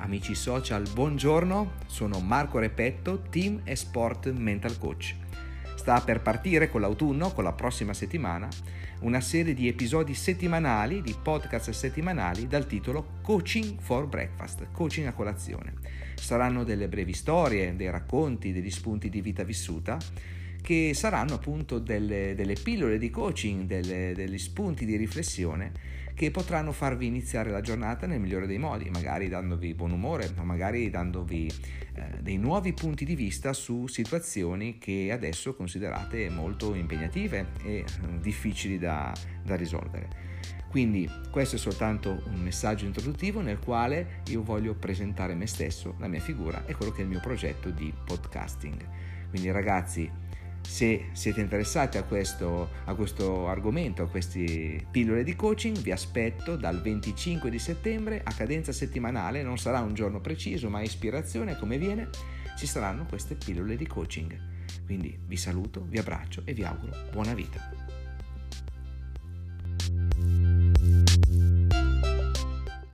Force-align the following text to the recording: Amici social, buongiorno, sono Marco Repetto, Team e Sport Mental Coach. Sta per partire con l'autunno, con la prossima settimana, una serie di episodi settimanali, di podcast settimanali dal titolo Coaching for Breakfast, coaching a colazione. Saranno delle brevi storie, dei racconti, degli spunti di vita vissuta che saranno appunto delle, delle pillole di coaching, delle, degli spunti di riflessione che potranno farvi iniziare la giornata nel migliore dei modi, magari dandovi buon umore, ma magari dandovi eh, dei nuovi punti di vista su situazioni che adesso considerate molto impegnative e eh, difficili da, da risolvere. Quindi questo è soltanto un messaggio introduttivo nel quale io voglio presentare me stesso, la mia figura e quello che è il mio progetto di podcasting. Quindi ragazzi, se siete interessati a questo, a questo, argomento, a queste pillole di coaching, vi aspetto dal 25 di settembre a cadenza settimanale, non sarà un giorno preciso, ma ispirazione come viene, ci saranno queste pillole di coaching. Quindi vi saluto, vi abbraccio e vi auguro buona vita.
Amici 0.00 0.36
social, 0.36 0.88
buongiorno, 0.94 1.72
sono 1.86 2.20
Marco 2.20 2.60
Repetto, 2.60 3.22
Team 3.30 3.62
e 3.64 3.74
Sport 3.74 4.30
Mental 4.30 4.78
Coach. 4.78 5.16
Sta 5.74 6.00
per 6.00 6.22
partire 6.22 6.70
con 6.70 6.82
l'autunno, 6.82 7.32
con 7.32 7.42
la 7.42 7.52
prossima 7.52 7.92
settimana, 7.92 8.48
una 9.00 9.20
serie 9.20 9.54
di 9.54 9.66
episodi 9.66 10.14
settimanali, 10.14 11.02
di 11.02 11.16
podcast 11.20 11.70
settimanali 11.70 12.46
dal 12.46 12.66
titolo 12.66 13.18
Coaching 13.22 13.80
for 13.80 14.06
Breakfast, 14.06 14.68
coaching 14.70 15.08
a 15.08 15.12
colazione. 15.12 15.74
Saranno 16.14 16.62
delle 16.62 16.86
brevi 16.86 17.12
storie, 17.12 17.74
dei 17.74 17.90
racconti, 17.90 18.52
degli 18.52 18.70
spunti 18.70 19.10
di 19.10 19.20
vita 19.20 19.42
vissuta 19.42 19.98
che 20.60 20.92
saranno 20.94 21.34
appunto 21.34 21.78
delle, 21.78 22.34
delle 22.34 22.54
pillole 22.54 22.98
di 22.98 23.10
coaching, 23.10 23.64
delle, 23.64 24.14
degli 24.14 24.38
spunti 24.38 24.84
di 24.84 24.96
riflessione 24.96 25.96
che 26.18 26.32
potranno 26.32 26.72
farvi 26.72 27.06
iniziare 27.06 27.48
la 27.48 27.60
giornata 27.60 28.04
nel 28.08 28.18
migliore 28.18 28.48
dei 28.48 28.58
modi, 28.58 28.90
magari 28.90 29.28
dandovi 29.28 29.72
buon 29.72 29.92
umore, 29.92 30.32
ma 30.34 30.42
magari 30.42 30.90
dandovi 30.90 31.48
eh, 31.94 32.20
dei 32.20 32.38
nuovi 32.38 32.72
punti 32.72 33.04
di 33.04 33.14
vista 33.14 33.52
su 33.52 33.86
situazioni 33.86 34.78
che 34.78 35.10
adesso 35.12 35.54
considerate 35.54 36.28
molto 36.28 36.74
impegnative 36.74 37.52
e 37.62 37.76
eh, 37.76 37.84
difficili 38.20 38.78
da, 38.78 39.14
da 39.44 39.54
risolvere. 39.54 40.08
Quindi 40.68 41.08
questo 41.30 41.54
è 41.54 41.58
soltanto 41.58 42.20
un 42.26 42.40
messaggio 42.42 42.84
introduttivo 42.84 43.40
nel 43.40 43.60
quale 43.60 44.22
io 44.28 44.42
voglio 44.42 44.74
presentare 44.74 45.34
me 45.34 45.46
stesso, 45.46 45.94
la 45.98 46.08
mia 46.08 46.20
figura 46.20 46.66
e 46.66 46.74
quello 46.74 46.90
che 46.90 46.98
è 46.98 47.04
il 47.04 47.10
mio 47.10 47.20
progetto 47.20 47.70
di 47.70 47.92
podcasting. 48.04 48.86
Quindi 49.30 49.50
ragazzi, 49.52 50.10
se 50.68 51.06
siete 51.12 51.40
interessati 51.40 51.96
a 51.96 52.02
questo, 52.02 52.68
a 52.84 52.94
questo, 52.94 53.48
argomento, 53.48 54.02
a 54.02 54.08
queste 54.08 54.86
pillole 54.90 55.24
di 55.24 55.34
coaching, 55.34 55.78
vi 55.78 55.92
aspetto 55.92 56.56
dal 56.56 56.82
25 56.82 57.48
di 57.48 57.58
settembre 57.58 58.20
a 58.22 58.32
cadenza 58.32 58.70
settimanale, 58.70 59.42
non 59.42 59.56
sarà 59.56 59.80
un 59.80 59.94
giorno 59.94 60.20
preciso, 60.20 60.68
ma 60.68 60.82
ispirazione 60.82 61.56
come 61.56 61.78
viene, 61.78 62.10
ci 62.58 62.66
saranno 62.66 63.06
queste 63.06 63.34
pillole 63.34 63.76
di 63.76 63.86
coaching. 63.86 64.38
Quindi 64.84 65.18
vi 65.26 65.36
saluto, 65.38 65.86
vi 65.88 65.98
abbraccio 65.98 66.42
e 66.44 66.52
vi 66.52 66.64
auguro 66.64 66.92
buona 67.12 67.32
vita. 67.32 67.77